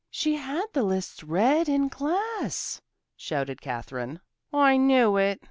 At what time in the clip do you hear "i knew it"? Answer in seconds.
4.51-5.39